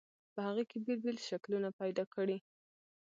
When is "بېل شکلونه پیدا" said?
1.03-2.03